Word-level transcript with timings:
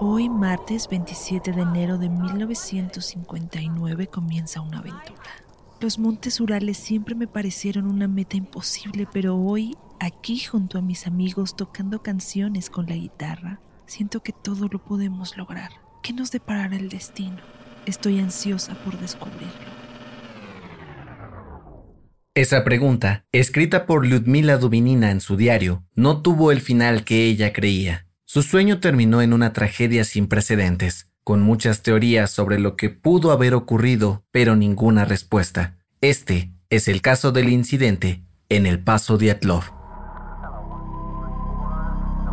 Hoy, 0.00 0.28
martes 0.28 0.88
27 0.88 1.52
de 1.52 1.62
enero 1.62 1.98
de 1.98 2.08
1959, 2.08 4.08
comienza 4.08 4.60
una 4.60 4.78
aventura. 4.78 5.30
Los 5.80 6.00
montes 6.00 6.40
Urales 6.40 6.78
siempre 6.78 7.14
me 7.14 7.28
parecieron 7.28 7.86
una 7.86 8.08
meta 8.08 8.36
imposible, 8.36 9.06
pero 9.12 9.36
hoy, 9.36 9.76
aquí 10.00 10.40
junto 10.40 10.78
a 10.78 10.82
mis 10.82 11.06
amigos 11.06 11.54
tocando 11.54 12.02
canciones 12.02 12.70
con 12.70 12.86
la 12.86 12.96
guitarra, 12.96 13.60
siento 13.86 14.20
que 14.20 14.32
todo 14.32 14.66
lo 14.68 14.84
podemos 14.84 15.36
lograr. 15.36 15.70
¿Qué 16.02 16.12
nos 16.12 16.32
deparará 16.32 16.74
el 16.74 16.88
destino? 16.88 17.38
Estoy 17.86 18.18
ansiosa 18.18 18.74
por 18.74 18.98
descubrirlo. 18.98 19.74
Esa 22.34 22.64
pregunta, 22.64 23.26
escrita 23.30 23.86
por 23.86 24.04
Ludmila 24.04 24.56
Dubinina 24.56 25.12
en 25.12 25.20
su 25.20 25.36
diario, 25.36 25.84
no 25.94 26.20
tuvo 26.20 26.50
el 26.50 26.60
final 26.60 27.04
que 27.04 27.26
ella 27.26 27.52
creía. 27.52 28.08
Su 28.34 28.42
sueño 28.42 28.80
terminó 28.80 29.22
en 29.22 29.32
una 29.32 29.52
tragedia 29.52 30.02
sin 30.02 30.26
precedentes, 30.26 31.08
con 31.22 31.40
muchas 31.40 31.82
teorías 31.84 32.32
sobre 32.32 32.58
lo 32.58 32.74
que 32.74 32.90
pudo 32.90 33.30
haber 33.30 33.54
ocurrido, 33.54 34.24
pero 34.32 34.56
ninguna 34.56 35.04
respuesta. 35.04 35.76
Este 36.00 36.50
es 36.68 36.88
el 36.88 37.00
caso 37.00 37.30
del 37.30 37.48
incidente 37.48 38.24
en 38.48 38.66
el 38.66 38.80
Paso 38.82 39.18
de 39.18 39.30
Atlov. 39.30 39.62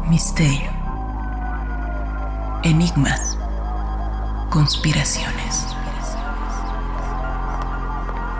Misterio. 0.10 0.72
Enigmas. 2.64 3.38
Conspiraciones. 4.50 5.68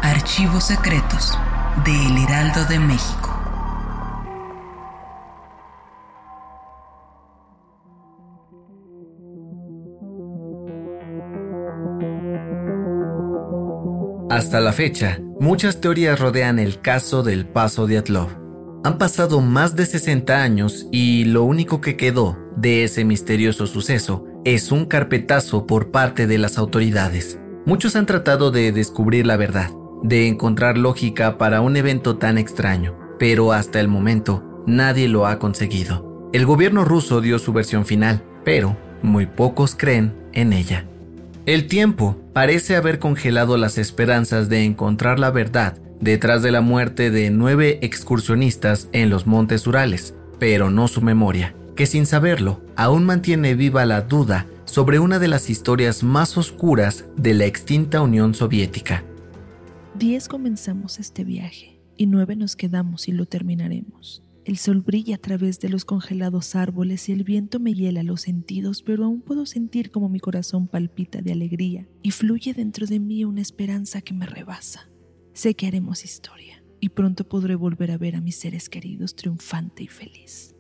Archivos 0.02 0.64
secretos 0.64 1.38
de 1.86 2.08
El 2.08 2.18
Heraldo 2.24 2.66
de 2.66 2.80
México. 2.80 3.31
Hasta 14.42 14.60
la 14.60 14.74
fecha, 14.74 15.20
muchas 15.40 15.82
teorías 15.82 16.20
rodean 16.20 16.58
el 16.58 16.82
caso 16.82 17.22
del 17.22 17.46
paso 17.46 17.86
de 17.86 18.00
Atlov. 18.00 18.30
Han 18.84 18.98
pasado 18.98 19.40
más 19.40 19.76
de 19.76 19.86
60 19.86 20.42
años 20.42 20.88
y 20.92 21.26
lo 21.26 21.44
único 21.44 21.80
que 21.80 21.96
quedó 21.96 22.40
de 22.58 22.84
ese 22.84 23.06
misterioso 23.06 23.68
suceso 23.68 24.26
es 24.44 24.72
un 24.72 24.86
carpetazo 24.86 25.68
por 25.68 25.92
parte 25.92 26.26
de 26.26 26.40
las 26.40 26.58
autoridades. 26.58 27.40
Muchos 27.68 27.96
han 27.96 28.08
tratado 28.08 28.50
de 28.50 28.72
descubrir 28.72 29.28
la 29.28 29.38
verdad, 29.38 29.70
de 30.02 30.28
encontrar 30.28 30.76
lógica 30.76 31.38
para 31.38 31.62
un 31.62 31.78
evento 31.78 32.18
tan 32.18 32.40
extraño, 32.40 32.98
pero 33.20 33.54
hasta 33.54 33.80
el 33.80 33.90
momento 33.90 34.64
nadie 34.66 35.08
lo 35.08 35.28
ha 35.28 35.38
conseguido. 35.38 36.32
El 36.34 36.48
gobierno 36.48 36.84
ruso 36.84 37.22
dio 37.22 37.38
su 37.38 37.54
versión 37.54 37.86
final, 37.86 38.24
pero 38.44 38.76
muy 39.04 39.28
pocos 39.28 39.76
creen 39.76 40.16
en 40.34 40.52
ella. 40.52 40.88
El 41.48 41.66
tiempo 41.66 42.22
parece 42.34 42.76
haber 42.76 43.00
congelado 43.00 43.58
las 43.58 43.80
esperanzas 43.80 44.48
de 44.48 44.64
encontrar 44.64 45.18
la 45.18 45.32
verdad 45.32 45.76
detrás 46.00 46.44
de 46.44 46.52
la 46.52 46.62
muerte 46.62 47.10
de 47.10 47.32
nueve 47.32 47.80
excursionistas 47.82 48.90
en 48.92 49.10
los 49.10 49.26
Montes 49.26 49.66
Urales, 49.66 50.14
pero 50.38 50.70
no 50.70 50.88
su 50.88 51.02
memoria, 51.02 51.56
que 51.76 51.88
sin 51.88 52.06
saberlo 52.06 52.62
aún 52.76 53.06
mantiene 53.06 53.56
viva 53.56 53.88
la 53.88 54.02
duda 54.02 54.46
sobre 54.66 55.00
una 55.00 55.18
de 55.18 55.30
las 55.30 55.50
historias 55.50 56.04
más 56.04 56.38
oscuras 56.38 57.06
de 57.18 57.34
la 57.34 57.46
extinta 57.46 58.02
Unión 58.02 58.36
Soviética. 58.36 59.04
Diez 59.96 60.28
comenzamos 60.28 61.00
este 61.00 61.24
viaje 61.24 61.80
y 61.98 62.06
nueve 62.06 62.36
nos 62.36 62.56
quedamos 62.56 63.08
y 63.08 63.14
lo 63.14 63.26
terminaremos. 63.26 64.22
El 64.44 64.58
sol 64.58 64.82
brilla 64.82 65.16
a 65.16 65.20
través 65.20 65.60
de 65.60 65.70
los 65.70 65.86
congelados 65.86 66.56
árboles 66.56 67.08
y 67.10 67.12
el 67.12 67.24
viento 67.24 67.60
me 67.60 67.76
hiela 67.76 68.02
los 68.02 68.22
sentidos, 68.22 68.82
pero 68.82 69.06
aún 69.06 69.22
puedo 69.22 69.46
sentir 69.46 69.92
como 69.92 70.10
mi 70.10 70.20
corazón 70.20 70.68
palpita 70.68 71.22
de 71.22 71.32
alegría 71.32 71.88
y 72.02 72.10
fluye 72.10 72.54
dentro 72.56 72.88
de 72.88 73.00
mí 73.00 73.24
una 73.24 73.42
esperanza 73.42 74.02
que 74.02 74.16
me 74.16 74.26
rebasa. 74.26 74.90
Sé 75.34 75.54
que 75.54 75.68
haremos 75.68 76.04
historia 76.04 76.64
y 76.80 76.90
pronto 76.90 77.24
podré 77.24 77.54
volver 77.54 77.92
a 77.92 78.00
ver 78.00 78.16
a 78.16 78.22
mis 78.22 78.36
seres 78.36 78.68
queridos 78.68 79.16
triunfante 79.16 79.84
y 79.84 79.88
feliz. 79.88 80.56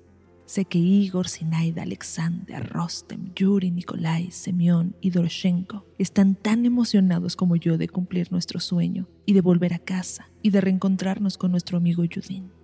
Sé 0.45 0.65
que 0.65 0.77
Igor, 0.77 1.27
Sinaida, 1.27 1.81
Alexander, 1.81 2.63
Rostem, 2.67 3.33
Yuri, 3.33 3.71
Nikolai, 3.71 4.29
Semyon 4.29 4.95
y 5.01 5.09
Doroshenko 5.09 5.87
están 5.97 6.35
tan 6.35 6.67
emocionados 6.67 7.35
como 7.35 7.55
yo 7.55 7.79
de 7.79 7.87
cumplir 7.87 8.31
nuestro 8.31 8.59
sueño 8.59 9.07
y 9.25 9.33
de 9.33 9.41
volver 9.41 9.73
a 9.73 9.79
casa 9.79 10.29
y 10.43 10.51
de 10.51 10.61
reencontrarnos 10.61 11.39
con 11.39 11.49
nuestro 11.49 11.77
amigo 11.77 12.03
Yudin. 12.03 12.60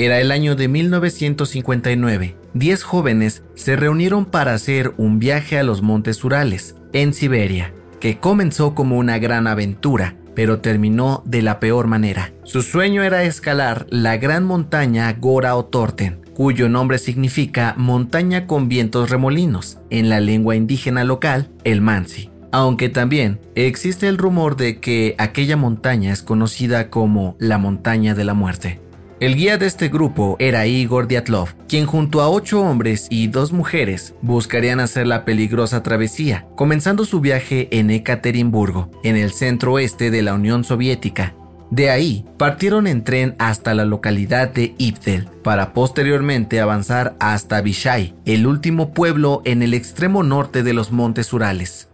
Era 0.00 0.18
el 0.18 0.32
año 0.32 0.56
de 0.56 0.66
1959. 0.66 2.34
Diez 2.54 2.82
jóvenes 2.84 3.42
se 3.54 3.76
reunieron 3.76 4.24
para 4.24 4.54
hacer 4.54 4.94
un 4.96 5.18
viaje 5.18 5.58
a 5.58 5.62
los 5.62 5.82
Montes 5.82 6.24
Urales, 6.24 6.74
en 6.94 7.12
Siberia, 7.12 7.74
que 8.00 8.18
comenzó 8.18 8.74
como 8.74 8.96
una 8.96 9.18
gran 9.18 9.46
aventura, 9.46 10.16
pero 10.34 10.60
terminó 10.60 11.22
de 11.26 11.42
la 11.42 11.60
peor 11.60 11.86
manera. 11.86 12.32
Su 12.44 12.62
sueño 12.62 13.02
era 13.02 13.24
escalar 13.24 13.86
la 13.90 14.16
gran 14.16 14.46
montaña 14.46 15.12
Gora 15.12 15.54
Otorten, 15.54 16.22
cuyo 16.32 16.70
nombre 16.70 16.96
significa 16.96 17.74
montaña 17.76 18.46
con 18.46 18.70
vientos 18.70 19.10
remolinos, 19.10 19.80
en 19.90 20.08
la 20.08 20.20
lengua 20.20 20.56
indígena 20.56 21.04
local, 21.04 21.50
el 21.64 21.82
Mansi. 21.82 22.30
Aunque 22.52 22.88
también 22.88 23.38
existe 23.54 24.08
el 24.08 24.16
rumor 24.16 24.56
de 24.56 24.80
que 24.80 25.14
aquella 25.18 25.58
montaña 25.58 26.10
es 26.10 26.22
conocida 26.22 26.88
como 26.88 27.36
la 27.38 27.58
montaña 27.58 28.14
de 28.14 28.24
la 28.24 28.32
muerte. 28.32 28.80
El 29.20 29.36
guía 29.36 29.58
de 29.58 29.66
este 29.66 29.90
grupo 29.90 30.36
era 30.38 30.66
Igor 30.66 31.06
Dyatlov, 31.06 31.50
quien 31.68 31.84
junto 31.84 32.22
a 32.22 32.30
ocho 32.30 32.62
hombres 32.62 33.06
y 33.10 33.26
dos 33.26 33.52
mujeres 33.52 34.14
buscarían 34.22 34.80
hacer 34.80 35.06
la 35.06 35.26
peligrosa 35.26 35.82
travesía, 35.82 36.46
comenzando 36.56 37.04
su 37.04 37.20
viaje 37.20 37.68
en 37.70 37.90
Ekaterimburgo, 37.90 38.90
en 39.04 39.16
el 39.16 39.32
centro 39.32 39.74
oeste 39.74 40.10
de 40.10 40.22
la 40.22 40.32
Unión 40.32 40.64
Soviética. 40.64 41.34
De 41.70 41.90
ahí 41.90 42.24
partieron 42.38 42.86
en 42.86 43.04
tren 43.04 43.36
hasta 43.38 43.74
la 43.74 43.84
localidad 43.84 44.48
de 44.48 44.74
Ibdel, 44.78 45.28
para 45.44 45.74
posteriormente 45.74 46.58
avanzar 46.58 47.14
hasta 47.20 47.60
Vishay, 47.60 48.14
el 48.24 48.46
último 48.46 48.94
pueblo 48.94 49.42
en 49.44 49.62
el 49.62 49.74
extremo 49.74 50.22
norte 50.22 50.62
de 50.62 50.72
los 50.72 50.92
Montes 50.92 51.30
Urales. 51.34 51.90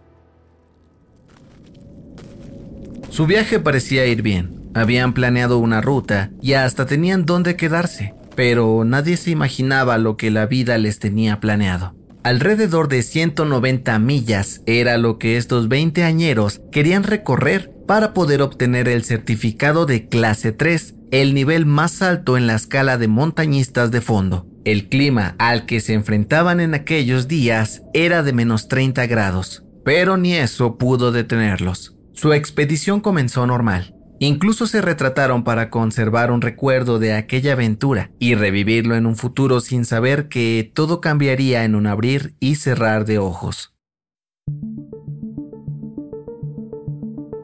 Su 3.09 3.25
viaje 3.25 3.59
parecía 3.59 4.05
ir 4.05 4.21
bien, 4.21 4.56
habían 4.77 5.13
planeado 5.13 5.57
una 5.57 5.81
ruta 5.81 6.31
y 6.41 6.53
hasta 6.53 6.85
tenían 6.85 7.25
dónde 7.25 7.55
quedarse, 7.55 8.13
pero 8.35 8.83
nadie 8.83 9.17
se 9.17 9.31
imaginaba 9.31 9.97
lo 9.97 10.17
que 10.17 10.31
la 10.31 10.45
vida 10.45 10.77
les 10.77 10.99
tenía 10.99 11.39
planeado. 11.39 11.95
Alrededor 12.23 12.89
de 12.89 13.03
190 13.03 13.97
millas 13.99 14.61
era 14.65 14.97
lo 14.97 15.17
que 15.17 15.37
estos 15.37 15.69
20 15.69 16.03
añeros 16.03 16.61
querían 16.71 17.03
recorrer 17.03 17.71
para 17.87 18.13
poder 18.13 18.41
obtener 18.41 18.89
el 18.89 19.05
certificado 19.05 19.85
de 19.85 20.09
clase 20.09 20.51
3, 20.51 20.95
el 21.11 21.33
nivel 21.33 21.65
más 21.65 22.01
alto 22.01 22.35
en 22.35 22.45
la 22.45 22.55
escala 22.55 22.97
de 22.97 23.07
montañistas 23.07 23.91
de 23.91 24.01
fondo. 24.01 24.45
El 24.65 24.89
clima 24.89 25.35
al 25.39 25.65
que 25.65 25.79
se 25.79 25.93
enfrentaban 25.93 26.59
en 26.59 26.73
aquellos 26.73 27.29
días 27.29 27.83
era 27.93 28.23
de 28.23 28.33
menos 28.33 28.67
30 28.67 29.07
grados, 29.07 29.63
pero 29.85 30.17
ni 30.17 30.33
eso 30.33 30.77
pudo 30.77 31.13
detenerlos. 31.13 31.95
Su 32.11 32.33
expedición 32.33 32.99
comenzó 32.99 33.47
normal. 33.47 33.95
Incluso 34.19 34.65
se 34.65 34.81
retrataron 34.81 35.43
para 35.43 35.69
conservar 35.69 36.31
un 36.31 36.41
recuerdo 36.41 36.97
de 36.97 37.13
aquella 37.13 37.53
aventura 37.53 38.11
y 38.19 38.33
revivirlo 38.33 38.95
en 38.95 39.05
un 39.05 39.15
futuro 39.15 39.59
sin 39.59 39.85
saber 39.85 40.27
que 40.27 40.71
todo 40.73 41.01
cambiaría 41.01 41.63
en 41.63 41.75
un 41.75 41.85
abrir 41.85 42.35
y 42.39 42.55
cerrar 42.55 43.05
de 43.05 43.19
ojos. 43.19 43.73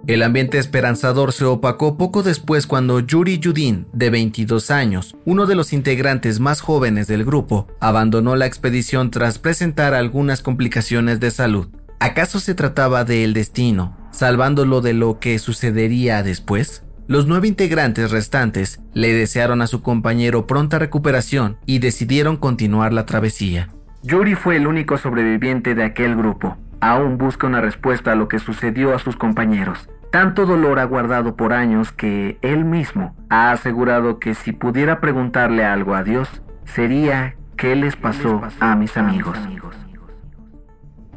El 0.05 0.21
ambiente 0.21 0.57
esperanzador 0.57 1.31
se 1.31 1.45
opacó 1.45 1.97
poco 1.97 2.23
después 2.23 2.67
cuando 2.67 2.99
Yuri 2.99 3.39
Yudin, 3.39 3.87
de 3.93 4.09
22 4.09 4.69
años, 4.69 5.15
uno 5.23 5.45
de 5.45 5.55
los 5.55 5.71
integrantes 5.71 6.41
más 6.41 6.59
jóvenes 6.59 7.07
del 7.07 7.23
grupo, 7.23 7.67
abandonó 7.79 8.35
la 8.35 8.45
expedición 8.45 9.11
tras 9.11 9.39
presentar 9.39 9.93
algunas 9.93 10.41
complicaciones 10.41 11.21
de 11.21 11.31
salud. 11.31 11.69
¿Acaso 12.01 12.41
se 12.41 12.53
trataba 12.53 13.05
del 13.05 13.33
destino, 13.33 13.95
salvándolo 14.13 14.79
de 14.79 14.93
lo 14.93 15.19
que 15.19 15.37
sucedería 15.39 16.23
después? 16.23 16.85
Los 17.07 17.27
nueve 17.27 17.49
integrantes 17.49 18.11
restantes 18.11 18.79
le 18.93 19.13
desearon 19.13 19.61
a 19.61 19.67
su 19.67 19.81
compañero 19.81 20.47
pronta 20.47 20.79
recuperación 20.79 21.57
y 21.65 21.79
decidieron 21.79 22.37
continuar 22.37 22.93
la 22.93 23.05
travesía. 23.05 23.67
Yuri 24.03 24.35
fue 24.35 24.55
el 24.55 24.67
único 24.67 24.97
sobreviviente 24.97 25.75
de 25.75 25.83
aquel 25.83 26.15
grupo. 26.15 26.57
Aún 26.79 27.17
busca 27.17 27.47
una 27.47 27.59
respuesta 27.59 28.13
a 28.13 28.15
lo 28.15 28.27
que 28.27 28.39
sucedió 28.39 28.95
a 28.95 28.99
sus 28.99 29.17
compañeros. 29.17 29.89
Tanto 30.11 30.45
dolor 30.45 30.79
ha 30.79 30.85
guardado 30.85 31.35
por 31.35 31.53
años 31.53 31.91
que 31.91 32.37
él 32.41 32.65
mismo 32.65 33.15
ha 33.29 33.51
asegurado 33.51 34.19
que 34.19 34.35
si 34.35 34.51
pudiera 34.51 35.01
preguntarle 35.01 35.65
algo 35.65 35.95
a 35.95 36.03
Dios, 36.03 36.29
sería 36.65 37.35
¿qué 37.57 37.75
les 37.75 37.95
pasó 37.95 38.41
a 38.59 38.75
mis 38.75 38.95
amigos? 38.95 39.37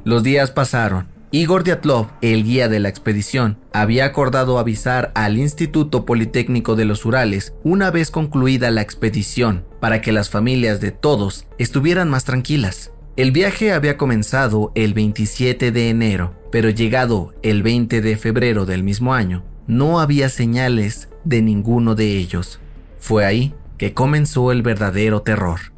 Los 0.04 0.22
días 0.22 0.50
pasaron 0.50 1.15
Igor 1.32 1.64
Diatlov, 1.64 2.06
el 2.22 2.44
guía 2.44 2.68
de 2.68 2.78
la 2.78 2.88
expedición, 2.88 3.58
había 3.72 4.04
acordado 4.04 4.60
avisar 4.60 5.10
al 5.16 5.38
Instituto 5.38 6.06
Politécnico 6.06 6.76
de 6.76 6.84
los 6.84 7.04
Urales 7.04 7.52
una 7.64 7.90
vez 7.90 8.12
concluida 8.12 8.70
la 8.70 8.80
expedición, 8.80 9.64
para 9.80 10.00
que 10.00 10.12
las 10.12 10.30
familias 10.30 10.80
de 10.80 10.92
todos 10.92 11.46
estuvieran 11.58 12.08
más 12.08 12.24
tranquilas. 12.24 12.92
El 13.16 13.32
viaje 13.32 13.72
había 13.72 13.96
comenzado 13.96 14.70
el 14.76 14.94
27 14.94 15.72
de 15.72 15.90
enero, 15.90 16.34
pero 16.52 16.70
llegado 16.70 17.34
el 17.42 17.64
20 17.64 18.02
de 18.02 18.16
febrero 18.16 18.64
del 18.64 18.84
mismo 18.84 19.12
año, 19.12 19.42
no 19.66 19.98
había 19.98 20.28
señales 20.28 21.08
de 21.24 21.42
ninguno 21.42 21.96
de 21.96 22.18
ellos. 22.18 22.60
Fue 23.00 23.24
ahí 23.24 23.52
que 23.78 23.94
comenzó 23.94 24.52
el 24.52 24.62
verdadero 24.62 25.22
terror. 25.22 25.75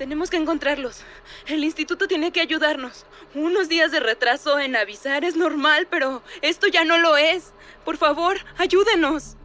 Tenemos 0.00 0.30
que 0.30 0.38
encontrarlos. 0.38 1.02
El 1.46 1.62
instituto 1.62 2.08
tiene 2.08 2.32
que 2.32 2.40
ayudarnos. 2.40 3.04
Unos 3.34 3.68
días 3.68 3.92
de 3.92 4.00
retraso 4.00 4.58
en 4.58 4.74
avisar 4.74 5.26
es 5.26 5.36
normal, 5.36 5.88
pero 5.90 6.22
esto 6.40 6.68
ya 6.68 6.86
no 6.86 6.96
lo 6.96 7.18
es. 7.18 7.52
Por 7.84 7.98
favor, 7.98 8.38
ayúdenos. 8.56 9.36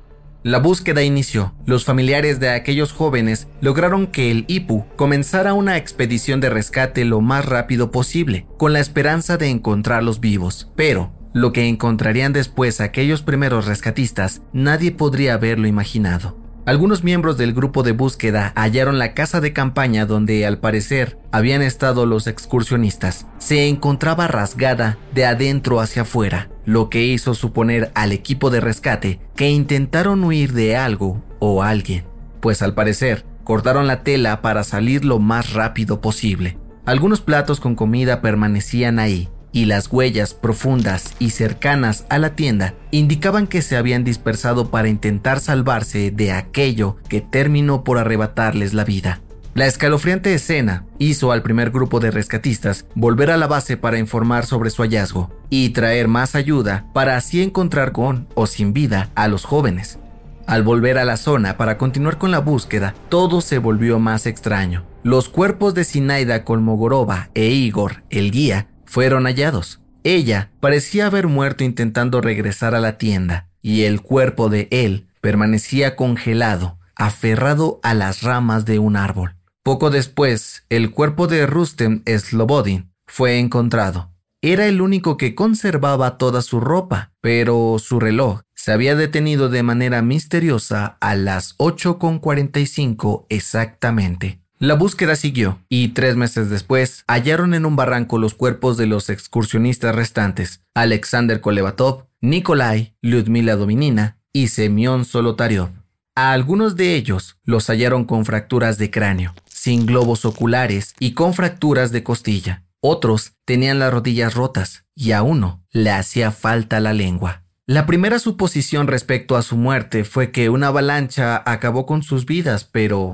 La 0.43 0.59
búsqueda 0.59 1.03
inició. 1.03 1.53
Los 1.65 1.83
familiares 1.83 2.39
de 2.39 2.51
aquellos 2.51 2.93
jóvenes 2.93 3.49
lograron 3.59 4.07
que 4.07 4.31
el 4.31 4.45
IPU 4.47 4.85
comenzara 4.95 5.51
una 5.53 5.75
expedición 5.75 6.39
de 6.39 6.49
rescate 6.49 7.03
lo 7.03 7.19
más 7.19 7.43
rápido 7.43 7.91
posible, 7.91 8.47
con 8.55 8.71
la 8.71 8.79
esperanza 8.79 9.35
de 9.35 9.49
encontrarlos 9.49 10.21
vivos. 10.21 10.71
Pero, 10.77 11.11
lo 11.33 11.51
que 11.51 11.67
encontrarían 11.67 12.31
después 12.31 12.79
aquellos 12.79 13.23
primeros 13.23 13.65
rescatistas, 13.65 14.41
nadie 14.53 14.93
podría 14.93 15.33
haberlo 15.33 15.67
imaginado. 15.67 16.44
Algunos 16.65 17.03
miembros 17.03 17.37
del 17.37 17.53
grupo 17.53 17.83
de 17.83 17.91
búsqueda 17.91 18.51
hallaron 18.55 18.97
la 18.97 19.13
casa 19.13 19.39
de 19.39 19.53
campaña 19.53 20.07
donde 20.07 20.47
al 20.47 20.57
parecer 20.57 21.19
habían 21.31 21.61
estado 21.61 22.07
los 22.07 22.25
excursionistas. 22.25 23.27
Se 23.37 23.67
encontraba 23.67 24.27
rasgada 24.27 24.97
de 25.13 25.27
adentro 25.27 25.79
hacia 25.79 26.01
afuera, 26.01 26.49
lo 26.65 26.89
que 26.89 27.03
hizo 27.03 27.35
suponer 27.35 27.91
al 27.93 28.11
equipo 28.11 28.49
de 28.49 28.61
rescate 28.61 29.19
que 29.35 29.51
intentaron 29.51 30.23
huir 30.23 30.53
de 30.53 30.75
algo 30.75 31.23
o 31.37 31.61
alguien, 31.61 32.03
pues 32.39 32.63
al 32.63 32.73
parecer 32.73 33.25
cortaron 33.43 33.85
la 33.85 34.01
tela 34.01 34.41
para 34.41 34.63
salir 34.63 35.05
lo 35.05 35.19
más 35.19 35.53
rápido 35.53 36.01
posible. 36.01 36.57
Algunos 36.87 37.21
platos 37.21 37.59
con 37.59 37.75
comida 37.75 38.21
permanecían 38.21 38.97
ahí, 38.97 39.29
y 39.55 39.65
las 39.65 39.87
huellas 39.89 40.33
profundas 40.33 41.15
y 41.17 41.29
cercanas 41.29 42.05
a 42.09 42.17
la 42.17 42.35
tienda 42.35 42.73
indicaban 42.91 43.47
que 43.47 43.61
se 43.61 43.77
habían 43.77 44.03
dispersado 44.03 44.69
para 44.69 44.89
intentar 44.89 45.39
salvarse 45.39 46.11
de 46.11 46.33
aquello 46.33 46.97
que 47.07 47.21
terminó 47.21 47.85
por 47.85 47.97
arrebatarles 47.97 48.73
la 48.73 48.83
vida. 48.83 49.21
La 49.53 49.65
escalofriante 49.65 50.33
escena 50.33 50.83
hizo 50.99 51.31
al 51.31 51.41
primer 51.41 51.71
grupo 51.71 52.01
de 52.01 52.11
rescatistas 52.11 52.85
volver 52.95 53.31
a 53.31 53.37
la 53.37 53.47
base 53.47 53.77
para 53.77 53.97
informar 53.97 54.45
sobre 54.45 54.71
su 54.71 54.81
hallazgo 54.81 55.31
y 55.49 55.69
traer 55.69 56.09
más 56.09 56.35
ayuda 56.35 56.87
para 56.93 57.15
así 57.15 57.41
encontrar 57.41 57.93
con 57.93 58.27
o 58.35 58.47
sin 58.47 58.73
vida 58.73 59.09
a 59.15 59.29
los 59.29 59.45
jóvenes. 59.45 59.99
Al 60.47 60.63
volver 60.63 60.97
a 60.97 61.05
la 61.05 61.15
zona 61.15 61.55
para 61.55 61.77
continuar 61.77 62.17
con 62.17 62.29
la 62.29 62.39
búsqueda, 62.39 62.93
todo 63.07 63.39
se 63.39 63.57
volvió 63.57 63.99
más 63.99 64.25
extraño. 64.25 64.83
Los 65.01 65.29
cuerpos 65.29 65.73
de 65.73 65.85
Sinaida 65.85 66.43
Kolmogorova 66.43 67.29
e 67.33 67.47
Igor, 67.47 68.03
el 68.09 68.31
guía, 68.31 68.67
fueron 68.85 69.25
hallados. 69.25 69.81
Ella 70.03 70.51
parecía 70.59 71.07
haber 71.07 71.27
muerto 71.27 71.63
intentando 71.63 72.21
regresar 72.21 72.75
a 72.75 72.79
la 72.79 72.97
tienda, 72.97 73.49
y 73.61 73.83
el 73.83 74.01
cuerpo 74.01 74.49
de 74.49 74.67
él 74.71 75.07
permanecía 75.21 75.95
congelado, 75.95 76.77
aferrado 76.95 77.79
a 77.83 77.93
las 77.93 78.21
ramas 78.21 78.65
de 78.65 78.79
un 78.79 78.95
árbol. 78.95 79.35
Poco 79.63 79.89
después, 79.89 80.65
el 80.69 80.91
cuerpo 80.91 81.25
de 81.25 81.47
Rustem 81.47 82.03
Slobodin 82.05 82.91
fue 83.07 83.39
encontrado. 83.39 84.11
Era 84.43 84.67
el 84.67 84.79
único 84.79 85.17
que 85.17 85.33
conservaba 85.33 86.19
toda 86.19 86.43
su 86.43 86.59
ropa, 86.59 87.13
pero 87.19 87.77
su 87.79 87.99
reloj 87.99 88.41
se 88.53 88.71
había 88.71 88.95
detenido 88.95 89.49
de 89.49 89.63
manera 89.63 90.03
misteriosa 90.03 90.97
a 91.01 91.15
las 91.15 91.57
8.45 91.57 93.25
exactamente. 93.29 94.44
La 94.59 94.75
búsqueda 94.75 95.17
siguió 95.17 95.59
y 95.67 95.89
tres 95.89 96.15
meses 96.15 96.49
después 96.49 97.03
hallaron 97.09 97.53
en 97.53 97.65
un 97.65 97.75
barranco 97.75 98.17
los 98.17 98.35
cuerpos 98.35 98.77
de 98.77 98.85
los 98.85 99.09
excursionistas 99.09 99.93
restantes, 99.93 100.61
Alexander 100.73 101.41
Kolevatov, 101.41 102.05
Nikolai, 102.21 102.95
Lyudmila 103.01 103.57
Dominina 103.57 104.17
y 104.31 104.47
Semyon 104.47 105.03
Solotariov. 105.03 105.71
A 106.15 106.31
algunos 106.31 106.77
de 106.77 106.95
ellos 106.95 107.37
los 107.43 107.67
hallaron 107.67 108.05
con 108.05 108.23
fracturas 108.23 108.77
de 108.77 108.89
cráneo, 108.91 109.35
sin 109.45 109.85
globos 109.85 110.23
oculares 110.23 110.95
y 110.99 111.11
con 111.11 111.33
fracturas 111.33 111.91
de 111.91 112.03
costilla. 112.03 112.63
Otros 112.79 113.33
tenían 113.43 113.79
las 113.79 113.91
rodillas 113.91 114.35
rotas 114.35 114.85
y 114.95 115.11
a 115.11 115.21
uno 115.21 115.65
le 115.71 115.91
hacía 115.91 116.31
falta 116.31 116.79
la 116.79 116.93
lengua. 116.93 117.43
La 117.67 117.85
primera 117.85 118.19
suposición 118.19 118.87
respecto 118.87 119.35
a 119.35 119.41
su 119.41 119.57
muerte 119.57 120.05
fue 120.05 120.31
que 120.31 120.49
una 120.49 120.67
avalancha 120.67 121.43
acabó 121.45 121.85
con 121.85 122.03
sus 122.03 122.25
vidas, 122.25 122.63
pero 122.63 123.13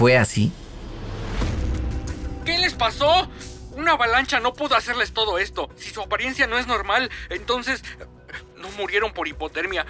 ¿Fue 0.00 0.16
así? 0.16 0.50
¿Qué 2.46 2.56
les 2.56 2.72
pasó? 2.72 3.28
Una 3.76 3.92
avalancha 3.92 4.40
no 4.40 4.54
pudo 4.54 4.74
hacerles 4.74 5.12
todo 5.12 5.38
esto. 5.38 5.68
Si 5.76 5.90
su 5.90 6.00
apariencia 6.00 6.46
no 6.46 6.56
es 6.56 6.66
normal, 6.66 7.10
entonces 7.28 7.84
no 8.56 8.70
murieron 8.78 9.12
por 9.12 9.28
hipotermia. 9.28 9.84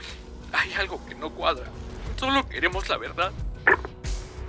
Hay 0.52 0.72
algo 0.72 1.00
que 1.06 1.14
no 1.14 1.30
cuadra. 1.30 1.66
Solo 2.16 2.48
queremos 2.48 2.88
la 2.88 2.98
verdad. 2.98 3.30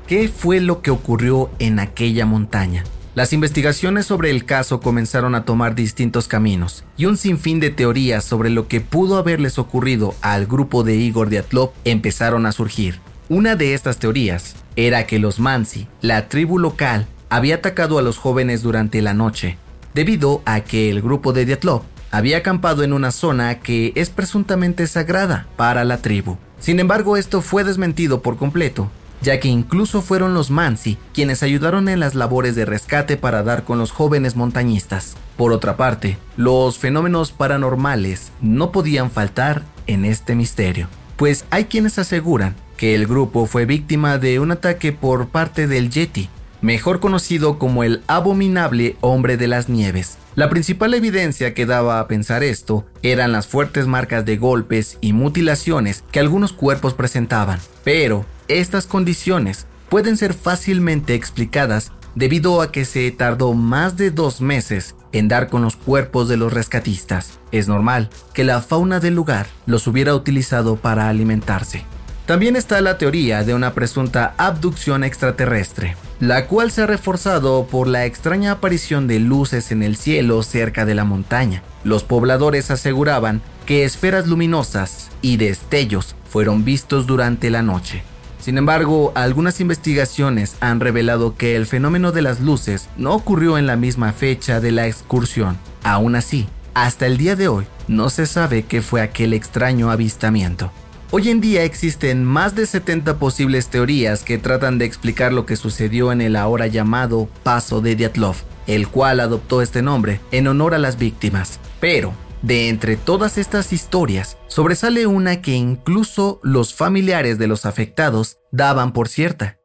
¿Qué 0.07 0.29
fue 0.29 0.61
lo 0.61 0.81
que 0.81 0.89
ocurrió 0.89 1.51
en 1.59 1.77
aquella 1.77 2.25
montaña? 2.25 2.83
Las 3.13 3.31
investigaciones 3.31 4.07
sobre 4.07 4.31
el 4.31 4.45
caso 4.45 4.79
comenzaron 4.79 5.35
a 5.35 5.45
tomar 5.45 5.75
distintos 5.75 6.27
caminos 6.27 6.85
y 6.97 7.05
un 7.05 7.17
sinfín 7.17 7.59
de 7.59 7.69
teorías 7.69 8.25
sobre 8.25 8.49
lo 8.49 8.67
que 8.67 8.81
pudo 8.81 9.15
haberles 9.15 9.59
ocurrido 9.59 10.15
al 10.21 10.47
grupo 10.47 10.83
de 10.83 10.95
Igor 10.95 11.29
Diatlov 11.29 11.71
empezaron 11.83 12.47
a 12.47 12.51
surgir. 12.51 12.99
Una 13.29 13.55
de 13.55 13.75
estas 13.75 13.99
teorías 13.99 14.55
era 14.75 15.05
que 15.05 15.19
los 15.19 15.39
Mansi, 15.39 15.87
la 16.01 16.29
tribu 16.29 16.59
local, 16.59 17.07
había 17.29 17.55
atacado 17.55 17.97
a 17.97 18.01
los 18.01 18.17
jóvenes 18.17 18.61
durante 18.61 19.01
la 19.01 19.13
noche, 19.13 19.57
debido 19.93 20.41
a 20.45 20.61
que 20.61 20.89
el 20.89 21.01
grupo 21.01 21.33
de 21.33 21.45
Diatlov 21.45 21.83
había 22.11 22.37
acampado 22.37 22.83
en 22.83 22.93
una 22.93 23.11
zona 23.11 23.59
que 23.59 23.93
es 23.95 24.09
presuntamente 24.09 24.85
sagrada 24.87 25.47
para 25.55 25.85
la 25.85 26.01
tribu. 26.01 26.37
Sin 26.59 26.79
embargo, 26.79 27.17
esto 27.17 27.41
fue 27.41 27.63
desmentido 27.63 28.21
por 28.21 28.37
completo, 28.37 28.91
ya 29.21 29.39
que 29.39 29.47
incluso 29.47 30.01
fueron 30.01 30.33
los 30.33 30.51
Mansi 30.51 30.97
quienes 31.13 31.41
ayudaron 31.41 31.87
en 31.89 31.99
las 31.99 32.15
labores 32.15 32.55
de 32.55 32.65
rescate 32.65 33.17
para 33.17 33.43
dar 33.43 33.63
con 33.63 33.77
los 33.77 33.91
jóvenes 33.91 34.35
montañistas. 34.35 35.15
Por 35.37 35.53
otra 35.53 35.77
parte, 35.77 36.17
los 36.37 36.77
fenómenos 36.77 37.31
paranormales 37.31 38.31
no 38.41 38.71
podían 38.71 39.09
faltar 39.09 39.63
en 39.87 40.05
este 40.05 40.35
misterio, 40.35 40.87
pues 41.15 41.45
hay 41.49 41.65
quienes 41.65 41.97
aseguran 41.97 42.55
que 42.81 42.95
el 42.95 43.05
grupo 43.05 43.45
fue 43.45 43.67
víctima 43.67 44.17
de 44.17 44.39
un 44.39 44.49
ataque 44.49 44.91
por 44.91 45.27
parte 45.27 45.67
del 45.67 45.91
Yeti, 45.91 46.29
mejor 46.63 46.99
conocido 46.99 47.59
como 47.59 47.83
el 47.83 48.01
abominable 48.07 48.95
hombre 49.01 49.37
de 49.37 49.47
las 49.47 49.69
nieves. 49.69 50.17
La 50.33 50.49
principal 50.49 50.95
evidencia 50.95 51.53
que 51.53 51.67
daba 51.67 51.99
a 51.99 52.07
pensar 52.07 52.43
esto 52.43 52.83
eran 53.03 53.33
las 53.33 53.45
fuertes 53.45 53.85
marcas 53.85 54.25
de 54.25 54.37
golpes 54.37 54.97
y 54.99 55.13
mutilaciones 55.13 56.03
que 56.11 56.19
algunos 56.19 56.53
cuerpos 56.53 56.95
presentaban, 56.95 57.59
pero 57.83 58.25
estas 58.47 58.87
condiciones 58.87 59.67
pueden 59.87 60.17
ser 60.17 60.33
fácilmente 60.33 61.13
explicadas 61.13 61.91
debido 62.15 62.63
a 62.63 62.71
que 62.71 62.85
se 62.85 63.11
tardó 63.11 63.53
más 63.53 63.95
de 63.95 64.09
dos 64.09 64.41
meses 64.41 64.95
en 65.11 65.27
dar 65.27 65.49
con 65.49 65.61
los 65.61 65.75
cuerpos 65.75 66.27
de 66.27 66.37
los 66.37 66.51
rescatistas. 66.51 67.37
Es 67.51 67.67
normal 67.67 68.09
que 68.33 68.43
la 68.43 68.59
fauna 68.59 68.99
del 68.99 69.13
lugar 69.13 69.45
los 69.67 69.85
hubiera 69.85 70.15
utilizado 70.15 70.77
para 70.77 71.09
alimentarse. 71.09 71.85
También 72.25 72.55
está 72.55 72.79
la 72.81 72.97
teoría 72.97 73.43
de 73.43 73.53
una 73.53 73.73
presunta 73.73 74.33
abducción 74.37 75.03
extraterrestre, 75.03 75.95
la 76.19 76.47
cual 76.47 76.71
se 76.71 76.83
ha 76.83 76.87
reforzado 76.87 77.65
por 77.65 77.87
la 77.87 78.05
extraña 78.05 78.51
aparición 78.51 79.07
de 79.07 79.19
luces 79.19 79.71
en 79.71 79.83
el 79.83 79.97
cielo 79.97 80.43
cerca 80.43 80.85
de 80.85 80.95
la 80.95 81.03
montaña. 81.03 81.63
Los 81.83 82.03
pobladores 82.03 82.71
aseguraban 82.71 83.41
que 83.65 83.85
esferas 83.85 84.27
luminosas 84.27 85.09
y 85.21 85.37
destellos 85.37 86.15
fueron 86.29 86.63
vistos 86.63 87.07
durante 87.07 87.49
la 87.49 87.63
noche. 87.63 88.03
Sin 88.39 88.57
embargo, 88.57 89.11
algunas 89.15 89.59
investigaciones 89.59 90.55
han 90.61 90.79
revelado 90.79 91.35
que 91.35 91.55
el 91.55 91.67
fenómeno 91.67 92.11
de 92.11 92.23
las 92.23 92.39
luces 92.39 92.89
no 92.97 93.13
ocurrió 93.13 93.57
en 93.57 93.67
la 93.67 93.75
misma 93.75 94.13
fecha 94.13 94.59
de 94.59 94.71
la 94.71 94.87
excursión. 94.87 95.57
Aún 95.83 96.15
así, 96.15 96.47
hasta 96.73 97.05
el 97.05 97.17
día 97.17 97.35
de 97.35 97.47
hoy, 97.47 97.65
no 97.87 98.09
se 98.09 98.25
sabe 98.25 98.63
qué 98.63 98.81
fue 98.81 99.01
aquel 99.01 99.33
extraño 99.33 99.91
avistamiento. 99.91 100.71
Hoy 101.13 101.27
en 101.27 101.41
día 101.41 101.65
existen 101.65 102.23
más 102.23 102.55
de 102.55 102.65
70 102.65 103.19
posibles 103.19 103.67
teorías 103.67 104.23
que 104.23 104.37
tratan 104.37 104.77
de 104.77 104.85
explicar 104.85 105.33
lo 105.33 105.45
que 105.45 105.57
sucedió 105.57 106.13
en 106.13 106.21
el 106.21 106.37
ahora 106.37 106.67
llamado 106.67 107.27
Paso 107.43 107.81
de 107.81 107.97
Dyatlov, 107.97 108.37
el 108.65 108.87
cual 108.87 109.19
adoptó 109.19 109.61
este 109.61 109.81
nombre 109.81 110.21
en 110.31 110.47
honor 110.47 110.73
a 110.73 110.77
las 110.77 110.97
víctimas. 110.97 111.59
Pero, 111.81 112.13
de 112.43 112.69
entre 112.69 112.95
todas 112.95 113.37
estas 113.37 113.73
historias, 113.73 114.37
sobresale 114.47 115.05
una 115.05 115.41
que 115.41 115.51
incluso 115.51 116.39
los 116.43 116.73
familiares 116.73 117.37
de 117.37 117.47
los 117.47 117.65
afectados 117.65 118.37
daban 118.53 118.93
por 118.93 119.09
cierta. 119.09 119.59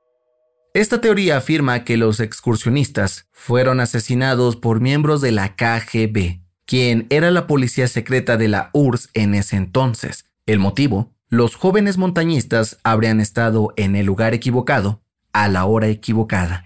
Esta 0.75 1.01
teoría 1.01 1.37
afirma 1.37 1.85
que 1.85 1.97
los 1.97 2.19
excursionistas 2.19 3.29
fueron 3.31 3.79
asesinados 3.79 4.57
por 4.57 4.81
miembros 4.81 5.21
de 5.21 5.31
la 5.31 5.55
KGB, 5.55 6.41
quien 6.67 7.07
era 7.09 7.31
la 7.31 7.47
policía 7.47 7.87
secreta 7.87 8.37
de 8.37 8.49
la 8.49 8.71
URSS 8.73 9.11
en 9.15 9.37
ese 9.37 9.55
entonces. 9.55 10.25
El 10.45 10.59
motivo 10.59 11.16
los 11.29 11.57
jóvenes 11.57 11.99
montañistas 11.99 12.79
habrían 12.85 13.21
estado 13.21 13.73
en 13.77 13.97
el 13.97 14.07
lugar 14.07 14.35
equivocado 14.35 15.03
a 15.33 15.49
la 15.49 15.65
hora 15.65 15.89
equivocada. 15.89 16.63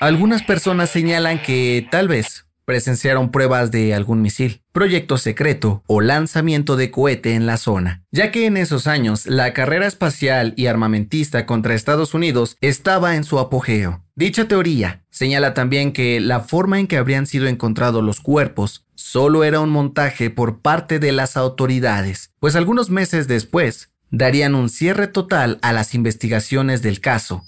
Algunas 0.00 0.42
personas 0.42 0.90
señalan 0.90 1.42
que 1.42 1.86
tal 1.90 2.08
vez 2.08 2.46
presenciaron 2.66 3.30
pruebas 3.30 3.70
de 3.70 3.94
algún 3.94 4.20
misil, 4.20 4.60
proyecto 4.72 5.18
secreto 5.18 5.82
o 5.86 6.00
lanzamiento 6.00 6.76
de 6.76 6.90
cohete 6.90 7.34
en 7.34 7.46
la 7.46 7.56
zona, 7.58 8.04
ya 8.10 8.32
que 8.32 8.46
en 8.46 8.56
esos 8.56 8.86
años 8.86 9.26
la 9.26 9.54
carrera 9.54 9.86
espacial 9.86 10.52
y 10.56 10.66
armamentista 10.66 11.46
contra 11.46 11.74
Estados 11.74 12.12
Unidos 12.12 12.56
estaba 12.60 13.14
en 13.14 13.24
su 13.24 13.38
apogeo. 13.38 14.02
Dicha 14.16 14.48
teoría 14.48 15.04
señala 15.10 15.54
también 15.54 15.92
que 15.92 16.20
la 16.20 16.40
forma 16.40 16.80
en 16.80 16.88
que 16.88 16.96
habrían 16.96 17.26
sido 17.26 17.46
encontrados 17.46 18.02
los 18.02 18.20
cuerpos 18.20 18.85
solo 18.96 19.44
era 19.44 19.60
un 19.60 19.70
montaje 19.70 20.30
por 20.30 20.60
parte 20.60 20.98
de 20.98 21.12
las 21.12 21.36
autoridades, 21.36 22.32
pues 22.40 22.56
algunos 22.56 22.90
meses 22.90 23.28
después 23.28 23.92
darían 24.10 24.56
un 24.56 24.68
cierre 24.68 25.06
total 25.06 25.58
a 25.62 25.72
las 25.72 25.94
investigaciones 25.94 26.82
del 26.82 27.00
caso 27.00 27.44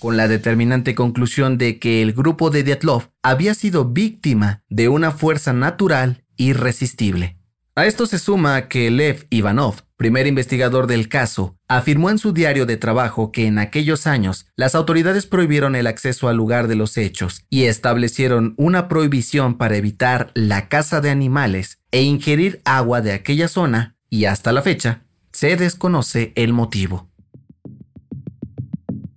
con 0.00 0.16
la 0.16 0.26
determinante 0.26 0.96
conclusión 0.96 1.58
de 1.58 1.78
que 1.78 2.02
el 2.02 2.12
grupo 2.12 2.50
de 2.50 2.64
Dyatlov 2.64 3.10
había 3.22 3.54
sido 3.54 3.84
víctima 3.84 4.64
de 4.68 4.88
una 4.88 5.12
fuerza 5.12 5.52
natural 5.52 6.24
irresistible. 6.36 7.36
A 7.76 7.86
esto 7.86 8.06
se 8.06 8.18
suma 8.18 8.66
que 8.66 8.90
Lev 8.90 9.26
Ivanov, 9.30 9.82
primer 10.00 10.26
investigador 10.26 10.86
del 10.86 11.10
caso, 11.10 11.58
afirmó 11.68 12.08
en 12.08 12.16
su 12.16 12.32
diario 12.32 12.64
de 12.64 12.78
trabajo 12.78 13.32
que 13.32 13.46
en 13.46 13.58
aquellos 13.58 14.06
años 14.06 14.46
las 14.56 14.74
autoridades 14.74 15.26
prohibieron 15.26 15.76
el 15.76 15.86
acceso 15.86 16.30
al 16.30 16.38
lugar 16.38 16.68
de 16.68 16.74
los 16.74 16.96
hechos 16.96 17.44
y 17.50 17.64
establecieron 17.64 18.54
una 18.56 18.88
prohibición 18.88 19.58
para 19.58 19.76
evitar 19.76 20.30
la 20.32 20.70
caza 20.70 21.02
de 21.02 21.10
animales 21.10 21.80
e 21.90 22.00
ingerir 22.00 22.62
agua 22.64 23.02
de 23.02 23.12
aquella 23.12 23.46
zona 23.46 23.94
y 24.08 24.24
hasta 24.24 24.52
la 24.52 24.62
fecha 24.62 25.02
se 25.32 25.54
desconoce 25.56 26.32
el 26.34 26.54
motivo. 26.54 27.10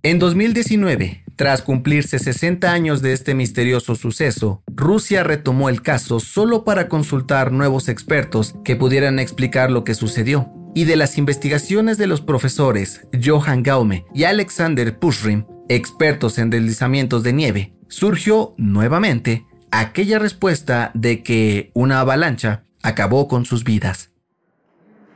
En 0.02 0.18
2019, 0.18 1.24
tras 1.34 1.62
cumplirse 1.62 2.18
60 2.18 2.70
años 2.70 3.00
de 3.00 3.14
este 3.14 3.34
misterioso 3.34 3.94
suceso, 3.94 4.62
Rusia 4.66 5.24
retomó 5.24 5.70
el 5.70 5.80
caso 5.80 6.20
solo 6.20 6.62
para 6.62 6.90
consultar 6.90 7.52
nuevos 7.52 7.88
expertos 7.88 8.54
que 8.66 8.76
pudieran 8.76 9.18
explicar 9.18 9.70
lo 9.70 9.82
que 9.82 9.94
sucedió. 9.94 10.52
Y 10.74 10.84
de 10.84 10.96
las 10.96 11.18
investigaciones 11.18 11.98
de 11.98 12.08
los 12.08 12.20
profesores 12.20 13.06
Johan 13.24 13.62
Gaume 13.62 14.06
y 14.12 14.24
Alexander 14.24 14.98
Pushrim, 14.98 15.46
expertos 15.68 16.36
en 16.38 16.50
deslizamientos 16.50 17.22
de 17.22 17.32
nieve, 17.32 17.74
surgió 17.88 18.54
nuevamente 18.58 19.46
aquella 19.70 20.18
respuesta 20.18 20.90
de 20.94 21.22
que 21.22 21.70
una 21.74 22.00
avalancha 22.00 22.64
acabó 22.82 23.28
con 23.28 23.44
sus 23.44 23.62
vidas. 23.62 24.10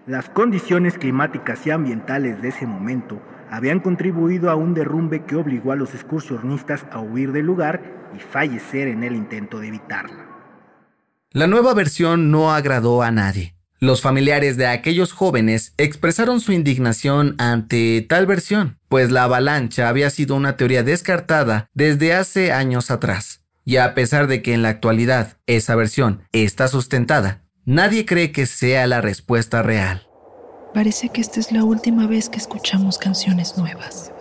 Las 0.07 0.31
condiciones 0.31 0.97
climáticas 0.97 1.67
y 1.67 1.71
ambientales 1.71 2.41
de 2.41 2.49
ese 2.49 2.67
momento 2.67 3.21
habían 3.51 3.81
contribuido 3.81 4.51
a 4.51 4.55
un 4.55 4.75
derrumbe 4.75 5.25
que 5.25 5.37
obligó 5.37 5.73
a 5.73 5.77
los 5.77 5.93
excursionistas 5.93 6.87
a 6.93 7.01
huir 7.01 7.33
del 7.33 7.47
lugar 7.47 8.11
y 8.17 8.21
fallecer 8.21 8.89
en 8.89 9.03
el 9.03 9.17
intento 9.17 9.59
de 9.59 9.69
evitarla. 9.69 10.27
La 11.33 11.47
nueva 11.47 11.75
versión 11.75 12.31
no 12.31 12.53
agradó 12.53 13.03
a 13.03 13.11
nadie. 13.11 13.58
Los 13.81 14.03
familiares 14.03 14.57
de 14.57 14.67
aquellos 14.67 15.13
jóvenes 15.13 15.73
expresaron 15.77 16.41
su 16.41 16.51
indignación 16.51 17.37
ante 17.39 18.05
tal 18.09 18.27
versión, 18.27 18.77
pues 18.89 19.13
la 19.13 19.23
avalancha 19.23 19.89
había 19.89 20.11
sido 20.11 20.35
una 20.35 20.57
teoría 20.57 20.83
descartada 20.83 21.69
desde 21.75 22.13
hace 22.13 22.51
años 22.51 22.91
atrás. 22.91 23.45
Y 23.65 23.77
a 23.77 23.95
pesar 23.95 24.27
de 24.27 24.43
que 24.43 24.53
en 24.53 24.63
la 24.63 24.71
actualidad 24.71 25.37
esa 25.47 25.77
versión 25.77 26.25
está 26.33 26.67
sustentada, 26.67 27.45
nadie 27.67 28.05
cree 28.05 28.33
que 28.33 28.47
sea 28.47 28.89
la 28.89 29.01
respuesta 29.01 29.63
real. 29.63 30.09
Parece 30.75 31.11
que 31.11 31.21
esta 31.21 31.39
es 31.39 31.53
la 31.53 31.63
última 31.63 32.09
vez 32.09 32.29
que 32.29 32.39
escuchamos 32.39 32.99
canciones 32.99 33.57
nuevas. 33.57 34.13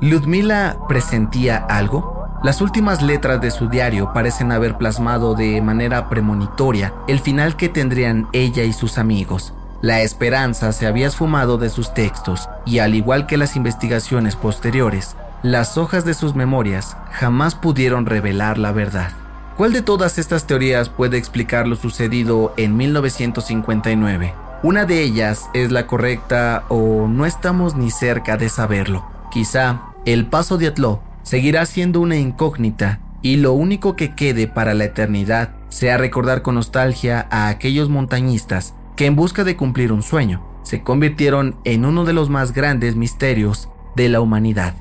¿Ludmila 0.00 0.78
presentía 0.88 1.58
algo? 1.68 2.15
Las 2.42 2.60
últimas 2.60 3.02
letras 3.02 3.40
de 3.40 3.50
su 3.50 3.68
diario 3.68 4.12
parecen 4.12 4.52
haber 4.52 4.76
plasmado 4.76 5.34
de 5.34 5.60
manera 5.62 6.08
premonitoria 6.08 6.92
el 7.08 7.18
final 7.18 7.56
que 7.56 7.68
tendrían 7.68 8.28
ella 8.32 8.62
y 8.62 8.72
sus 8.72 8.98
amigos. 8.98 9.54
La 9.80 10.02
esperanza 10.02 10.72
se 10.72 10.86
había 10.86 11.06
esfumado 11.06 11.58
de 11.58 11.70
sus 11.70 11.94
textos 11.94 12.48
y 12.66 12.78
al 12.78 12.94
igual 12.94 13.26
que 13.26 13.36
las 13.36 13.56
investigaciones 13.56 14.36
posteriores, 14.36 15.16
las 15.42 15.78
hojas 15.78 16.04
de 16.04 16.14
sus 16.14 16.34
memorias 16.34 16.96
jamás 17.10 17.54
pudieron 17.54 18.04
revelar 18.04 18.58
la 18.58 18.72
verdad. 18.72 19.10
¿Cuál 19.56 19.72
de 19.72 19.82
todas 19.82 20.18
estas 20.18 20.46
teorías 20.46 20.90
puede 20.90 21.16
explicar 21.16 21.66
lo 21.66 21.76
sucedido 21.76 22.52
en 22.58 22.76
1959? 22.76 24.34
Una 24.62 24.84
de 24.84 25.02
ellas 25.02 25.48
es 25.54 25.72
la 25.72 25.86
correcta 25.86 26.64
o 26.68 27.08
no 27.08 27.24
estamos 27.24 27.76
ni 27.76 27.90
cerca 27.90 28.36
de 28.36 28.50
saberlo. 28.50 29.06
Quizá 29.30 29.80
el 30.04 30.26
paso 30.26 30.58
de 30.58 30.68
Atló 30.68 31.00
seguirá 31.26 31.66
siendo 31.66 32.00
una 32.00 32.16
incógnita 32.16 33.00
y 33.20 33.38
lo 33.38 33.52
único 33.52 33.96
que 33.96 34.14
quede 34.14 34.46
para 34.46 34.74
la 34.74 34.84
eternidad 34.84 35.56
sea 35.70 35.98
recordar 35.98 36.42
con 36.42 36.54
nostalgia 36.54 37.26
a 37.32 37.48
aquellos 37.48 37.88
montañistas 37.88 38.74
que 38.94 39.06
en 39.06 39.16
busca 39.16 39.42
de 39.42 39.56
cumplir 39.56 39.90
un 39.90 40.04
sueño 40.04 40.46
se 40.62 40.84
convirtieron 40.84 41.56
en 41.64 41.84
uno 41.84 42.04
de 42.04 42.12
los 42.12 42.30
más 42.30 42.52
grandes 42.52 42.94
misterios 42.94 43.68
de 43.96 44.08
la 44.08 44.20
humanidad. 44.20 44.74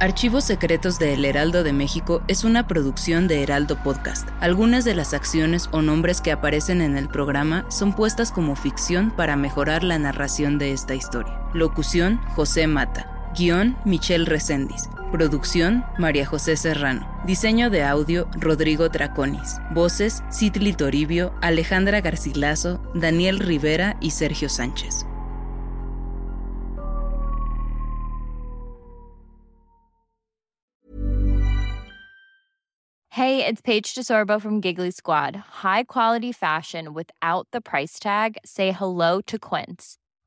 Archivos 0.00 0.42
Secretos 0.42 0.98
de 0.98 1.14
El 1.14 1.24
Heraldo 1.24 1.62
de 1.62 1.72
México 1.72 2.22
es 2.26 2.42
una 2.42 2.66
producción 2.66 3.28
de 3.28 3.44
Heraldo 3.44 3.80
Podcast. 3.84 4.28
Algunas 4.40 4.84
de 4.84 4.96
las 4.96 5.14
acciones 5.14 5.68
o 5.70 5.80
nombres 5.80 6.20
que 6.20 6.32
aparecen 6.32 6.80
en 6.80 6.96
el 6.96 7.08
programa 7.08 7.66
son 7.70 7.92
puestas 7.92 8.32
como 8.32 8.56
ficción 8.56 9.12
para 9.12 9.36
mejorar 9.36 9.84
la 9.84 10.00
narración 10.00 10.58
de 10.58 10.72
esta 10.72 10.96
historia. 10.96 11.38
Locución, 11.54 12.20
José 12.34 12.66
Mata. 12.66 13.11
Guión, 13.36 13.76
Michelle 13.84 14.26
Reséndiz. 14.26 14.88
Producción, 15.10 15.84
María 15.98 16.26
José 16.26 16.56
Serrano. 16.56 17.06
Diseño 17.24 17.70
de 17.70 17.82
audio, 17.82 18.28
Rodrigo 18.34 18.90
Traconis. 18.90 19.58
Voces, 19.70 20.22
Citli 20.30 20.72
Toribio, 20.72 21.32
Alejandra 21.40 22.00
Garcilaso, 22.00 22.82
Daniel 22.94 23.38
Rivera 23.38 23.96
y 24.00 24.10
Sergio 24.10 24.48
Sánchez. 24.48 25.06
Hey, 33.10 33.44
it's 33.46 33.60
Paige 33.60 33.94
DeSorbo 33.94 34.40
from 34.40 34.62
Giggly 34.62 34.90
Squad. 34.90 35.36
High 35.62 35.84
quality 35.84 36.32
fashion 36.32 36.94
without 36.94 37.46
the 37.52 37.60
price 37.60 37.98
tag. 37.98 38.38
Say 38.44 38.72
hello 38.72 39.20
to 39.26 39.38
Quince. 39.38 39.98